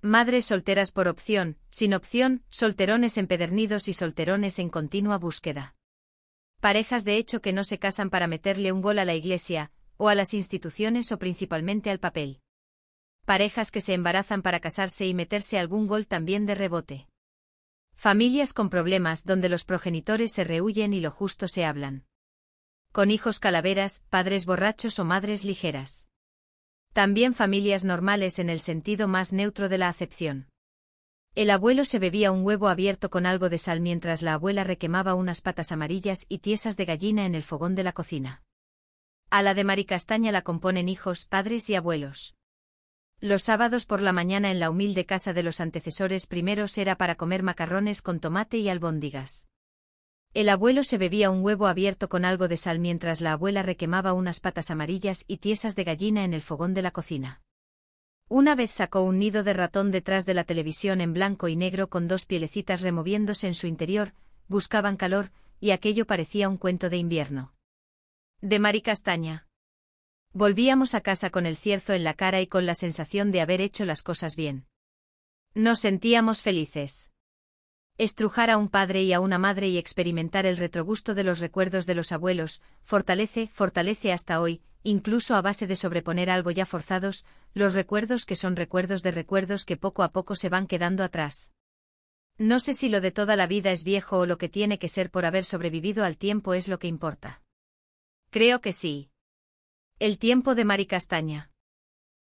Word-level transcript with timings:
Madres 0.00 0.44
solteras 0.44 0.92
por 0.92 1.08
opción, 1.08 1.58
sin 1.70 1.92
opción, 1.92 2.44
solterones 2.50 3.18
empedernidos 3.18 3.88
y 3.88 3.94
solterones 3.94 4.60
en 4.60 4.68
continua 4.68 5.18
búsqueda. 5.18 5.74
Parejas 6.60 7.04
de 7.04 7.16
hecho 7.16 7.40
que 7.40 7.52
no 7.52 7.64
se 7.64 7.80
casan 7.80 8.08
para 8.08 8.28
meterle 8.28 8.70
un 8.70 8.80
gol 8.80 9.00
a 9.00 9.04
la 9.04 9.16
iglesia, 9.16 9.72
o 9.96 10.08
a 10.08 10.14
las 10.14 10.34
instituciones 10.34 11.10
o 11.10 11.18
principalmente 11.18 11.90
al 11.90 11.98
papel. 11.98 12.40
Parejas 13.24 13.72
que 13.72 13.80
se 13.80 13.92
embarazan 13.92 14.40
para 14.42 14.60
casarse 14.60 15.04
y 15.04 15.14
meterse 15.14 15.58
algún 15.58 15.88
gol 15.88 16.06
también 16.06 16.46
de 16.46 16.54
rebote. 16.54 17.08
Familias 17.94 18.52
con 18.52 18.70
problemas 18.70 19.24
donde 19.24 19.48
los 19.48 19.64
progenitores 19.64 20.32
se 20.32 20.44
rehuyen 20.44 20.94
y 20.94 21.00
lo 21.00 21.10
justo 21.10 21.48
se 21.48 21.64
hablan. 21.64 22.06
Con 22.92 23.10
hijos 23.10 23.40
calaveras, 23.40 24.04
padres 24.08 24.46
borrachos 24.46 25.00
o 25.00 25.04
madres 25.04 25.44
ligeras. 25.44 26.07
También 26.92 27.34
familias 27.34 27.84
normales 27.84 28.38
en 28.38 28.50
el 28.50 28.60
sentido 28.60 29.08
más 29.08 29.32
neutro 29.32 29.68
de 29.68 29.78
la 29.78 29.88
acepción. 29.88 30.48
El 31.34 31.50
abuelo 31.50 31.84
se 31.84 31.98
bebía 31.98 32.32
un 32.32 32.44
huevo 32.44 32.68
abierto 32.68 33.10
con 33.10 33.24
algo 33.24 33.48
de 33.48 33.58
sal 33.58 33.80
mientras 33.80 34.22
la 34.22 34.34
abuela 34.34 34.64
requemaba 34.64 35.14
unas 35.14 35.40
patas 35.40 35.70
amarillas 35.70 36.26
y 36.28 36.38
tiesas 36.38 36.76
de 36.76 36.84
gallina 36.84 37.26
en 37.26 37.34
el 37.34 37.44
fogón 37.44 37.74
de 37.74 37.84
la 37.84 37.92
cocina. 37.92 38.42
A 39.30 39.42
la 39.42 39.54
de 39.54 39.62
Maricastaña 39.62 40.32
la 40.32 40.42
componen 40.42 40.88
hijos, 40.88 41.26
padres 41.26 41.70
y 41.70 41.74
abuelos. 41.74 42.34
Los 43.20 43.42
sábados 43.42 43.84
por 43.84 44.00
la 44.00 44.12
mañana 44.12 44.50
en 44.50 44.58
la 44.58 44.70
humilde 44.70 45.04
casa 45.04 45.32
de 45.32 45.42
los 45.42 45.60
antecesores 45.60 46.26
primeros 46.26 46.78
era 46.78 46.96
para 46.96 47.16
comer 47.16 47.42
macarrones 47.42 48.00
con 48.00 48.20
tomate 48.20 48.58
y 48.58 48.68
albóndigas. 48.68 49.46
El 50.34 50.48
abuelo 50.48 50.84
se 50.84 50.98
bebía 50.98 51.30
un 51.30 51.42
huevo 51.42 51.66
abierto 51.66 52.08
con 52.08 52.24
algo 52.24 52.48
de 52.48 52.56
sal 52.56 52.78
mientras 52.78 53.20
la 53.20 53.32
abuela 53.32 53.62
requemaba 53.62 54.12
unas 54.12 54.40
patas 54.40 54.70
amarillas 54.70 55.24
y 55.26 55.38
tiesas 55.38 55.74
de 55.74 55.84
gallina 55.84 56.24
en 56.24 56.34
el 56.34 56.42
fogón 56.42 56.74
de 56.74 56.82
la 56.82 56.90
cocina. 56.90 57.42
Una 58.28 58.54
vez 58.54 58.70
sacó 58.70 59.02
un 59.02 59.18
nido 59.18 59.42
de 59.42 59.54
ratón 59.54 59.90
detrás 59.90 60.26
de 60.26 60.34
la 60.34 60.44
televisión 60.44 61.00
en 61.00 61.14
blanco 61.14 61.48
y 61.48 61.56
negro 61.56 61.88
con 61.88 62.08
dos 62.08 62.26
pielecitas 62.26 62.82
removiéndose 62.82 63.46
en 63.46 63.54
su 63.54 63.66
interior, 63.66 64.12
buscaban 64.48 64.98
calor, 64.98 65.32
y 65.60 65.70
aquello 65.70 66.06
parecía 66.06 66.48
un 66.48 66.58
cuento 66.58 66.90
de 66.90 66.98
invierno. 66.98 67.54
De 68.42 68.58
Mari 68.58 68.82
Castaña. 68.82 69.48
Volvíamos 70.34 70.94
a 70.94 71.00
casa 71.00 71.30
con 71.30 71.46
el 71.46 71.56
cierzo 71.56 71.94
en 71.94 72.04
la 72.04 72.12
cara 72.12 72.42
y 72.42 72.46
con 72.46 72.66
la 72.66 72.74
sensación 72.74 73.32
de 73.32 73.40
haber 73.40 73.62
hecho 73.62 73.86
las 73.86 74.02
cosas 74.02 74.36
bien. 74.36 74.66
Nos 75.54 75.80
sentíamos 75.80 76.42
felices. 76.42 77.10
Estrujar 77.98 78.48
a 78.48 78.58
un 78.58 78.68
padre 78.68 79.02
y 79.02 79.12
a 79.12 79.18
una 79.18 79.38
madre 79.38 79.68
y 79.68 79.76
experimentar 79.76 80.46
el 80.46 80.56
retrogusto 80.56 81.16
de 81.16 81.24
los 81.24 81.40
recuerdos 81.40 81.84
de 81.84 81.96
los 81.96 82.12
abuelos, 82.12 82.62
fortalece, 82.84 83.48
fortalece 83.48 84.12
hasta 84.12 84.40
hoy, 84.40 84.62
incluso 84.84 85.34
a 85.34 85.42
base 85.42 85.66
de 85.66 85.74
sobreponer 85.74 86.30
algo 86.30 86.52
ya 86.52 86.64
forzados, 86.64 87.24
los 87.54 87.74
recuerdos 87.74 88.24
que 88.24 88.36
son 88.36 88.54
recuerdos 88.54 89.02
de 89.02 89.10
recuerdos 89.10 89.64
que 89.64 89.76
poco 89.76 90.04
a 90.04 90.12
poco 90.12 90.36
se 90.36 90.48
van 90.48 90.68
quedando 90.68 91.02
atrás. 91.02 91.50
No 92.36 92.60
sé 92.60 92.74
si 92.74 92.88
lo 92.88 93.00
de 93.00 93.10
toda 93.10 93.34
la 93.34 93.48
vida 93.48 93.72
es 93.72 93.82
viejo 93.82 94.18
o 94.18 94.26
lo 94.26 94.38
que 94.38 94.48
tiene 94.48 94.78
que 94.78 94.86
ser 94.86 95.10
por 95.10 95.26
haber 95.26 95.44
sobrevivido 95.44 96.04
al 96.04 96.16
tiempo 96.16 96.54
es 96.54 96.68
lo 96.68 96.78
que 96.78 96.86
importa. 96.86 97.42
Creo 98.30 98.60
que 98.60 98.72
sí. 98.72 99.10
El 99.98 100.18
tiempo 100.18 100.54
de 100.54 100.64
Mari 100.64 100.86
Castaña. 100.86 101.50